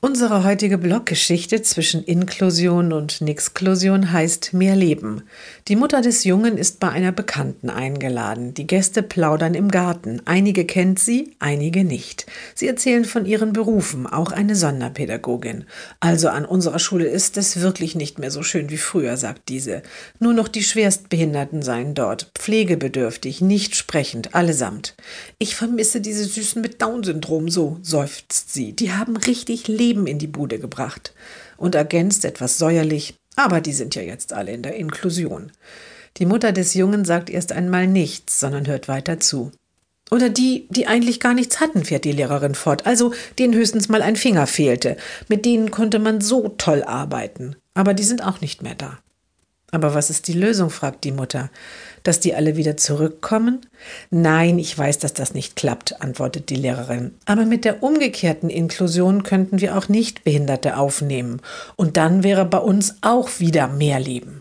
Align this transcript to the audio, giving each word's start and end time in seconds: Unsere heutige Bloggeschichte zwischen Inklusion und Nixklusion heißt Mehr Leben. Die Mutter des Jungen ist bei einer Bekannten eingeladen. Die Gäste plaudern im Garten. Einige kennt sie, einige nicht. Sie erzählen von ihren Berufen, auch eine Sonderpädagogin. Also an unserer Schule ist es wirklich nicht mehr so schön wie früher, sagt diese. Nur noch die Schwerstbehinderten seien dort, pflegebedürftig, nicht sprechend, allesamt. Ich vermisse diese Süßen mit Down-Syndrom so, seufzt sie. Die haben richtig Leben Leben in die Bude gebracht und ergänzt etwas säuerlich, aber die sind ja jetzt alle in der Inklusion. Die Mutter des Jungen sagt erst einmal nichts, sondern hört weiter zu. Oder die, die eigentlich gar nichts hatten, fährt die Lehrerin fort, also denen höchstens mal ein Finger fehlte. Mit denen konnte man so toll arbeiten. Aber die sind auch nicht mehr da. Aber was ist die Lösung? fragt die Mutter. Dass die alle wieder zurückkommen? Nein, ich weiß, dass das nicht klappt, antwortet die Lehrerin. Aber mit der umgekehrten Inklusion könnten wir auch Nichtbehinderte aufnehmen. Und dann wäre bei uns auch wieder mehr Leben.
Unsere 0.00 0.44
heutige 0.44 0.78
Bloggeschichte 0.78 1.60
zwischen 1.62 2.04
Inklusion 2.04 2.92
und 2.92 3.20
Nixklusion 3.20 4.12
heißt 4.12 4.54
Mehr 4.54 4.76
Leben. 4.76 5.24
Die 5.66 5.74
Mutter 5.74 6.02
des 6.02 6.22
Jungen 6.22 6.56
ist 6.56 6.78
bei 6.78 6.88
einer 6.88 7.10
Bekannten 7.10 7.68
eingeladen. 7.68 8.54
Die 8.54 8.68
Gäste 8.68 9.02
plaudern 9.02 9.54
im 9.54 9.72
Garten. 9.72 10.22
Einige 10.24 10.66
kennt 10.66 11.00
sie, 11.00 11.34
einige 11.40 11.82
nicht. 11.82 12.26
Sie 12.54 12.68
erzählen 12.68 13.04
von 13.04 13.26
ihren 13.26 13.52
Berufen, 13.52 14.06
auch 14.06 14.30
eine 14.30 14.54
Sonderpädagogin. 14.54 15.64
Also 15.98 16.28
an 16.28 16.44
unserer 16.44 16.78
Schule 16.78 17.08
ist 17.08 17.36
es 17.36 17.60
wirklich 17.60 17.96
nicht 17.96 18.20
mehr 18.20 18.30
so 18.30 18.44
schön 18.44 18.70
wie 18.70 18.76
früher, 18.76 19.16
sagt 19.16 19.48
diese. 19.48 19.82
Nur 20.20 20.32
noch 20.32 20.46
die 20.46 20.62
Schwerstbehinderten 20.62 21.60
seien 21.60 21.94
dort, 21.94 22.30
pflegebedürftig, 22.36 23.40
nicht 23.40 23.74
sprechend, 23.74 24.36
allesamt. 24.36 24.94
Ich 25.38 25.56
vermisse 25.56 26.00
diese 26.00 26.24
Süßen 26.24 26.62
mit 26.62 26.80
Down-Syndrom 26.80 27.48
so, 27.48 27.78
seufzt 27.82 28.54
sie. 28.54 28.74
Die 28.74 28.92
haben 28.92 29.16
richtig 29.16 29.66
Leben 29.66 29.87
Leben 29.88 30.06
in 30.06 30.18
die 30.18 30.26
Bude 30.26 30.58
gebracht 30.58 31.14
und 31.56 31.74
ergänzt 31.74 32.26
etwas 32.26 32.58
säuerlich, 32.58 33.14
aber 33.36 33.60
die 33.62 33.72
sind 33.72 33.94
ja 33.94 34.02
jetzt 34.02 34.34
alle 34.34 34.52
in 34.52 34.62
der 34.62 34.76
Inklusion. 34.76 35.50
Die 36.18 36.26
Mutter 36.26 36.52
des 36.52 36.74
Jungen 36.74 37.04
sagt 37.06 37.30
erst 37.30 37.52
einmal 37.52 37.86
nichts, 37.86 38.38
sondern 38.38 38.66
hört 38.66 38.86
weiter 38.88 39.18
zu. 39.18 39.50
Oder 40.10 40.28
die, 40.28 40.66
die 40.70 40.86
eigentlich 40.86 41.20
gar 41.20 41.32
nichts 41.34 41.60
hatten, 41.60 41.84
fährt 41.84 42.04
die 42.04 42.12
Lehrerin 42.12 42.54
fort, 42.54 42.86
also 42.86 43.12
denen 43.38 43.54
höchstens 43.54 43.88
mal 43.88 44.02
ein 44.02 44.16
Finger 44.16 44.46
fehlte. 44.46 44.96
Mit 45.28 45.44
denen 45.44 45.70
konnte 45.70 45.98
man 45.98 46.20
so 46.20 46.48
toll 46.50 46.82
arbeiten. 46.82 47.56
Aber 47.74 47.94
die 47.94 48.04
sind 48.04 48.22
auch 48.22 48.40
nicht 48.40 48.62
mehr 48.62 48.74
da. 48.74 48.98
Aber 49.70 49.94
was 49.94 50.08
ist 50.08 50.28
die 50.28 50.32
Lösung? 50.32 50.70
fragt 50.70 51.04
die 51.04 51.12
Mutter. 51.12 51.50
Dass 52.02 52.20
die 52.20 52.34
alle 52.34 52.56
wieder 52.56 52.76
zurückkommen? 52.76 53.60
Nein, 54.10 54.58
ich 54.58 54.76
weiß, 54.76 54.98
dass 54.98 55.12
das 55.12 55.34
nicht 55.34 55.56
klappt, 55.56 56.00
antwortet 56.00 56.48
die 56.48 56.56
Lehrerin. 56.56 57.14
Aber 57.26 57.44
mit 57.44 57.64
der 57.64 57.82
umgekehrten 57.82 58.48
Inklusion 58.48 59.24
könnten 59.24 59.60
wir 59.60 59.76
auch 59.76 59.88
Nichtbehinderte 59.88 60.78
aufnehmen. 60.78 61.42
Und 61.76 61.98
dann 61.98 62.22
wäre 62.22 62.46
bei 62.46 62.58
uns 62.58 62.96
auch 63.02 63.28
wieder 63.40 63.68
mehr 63.68 64.00
Leben. 64.00 64.40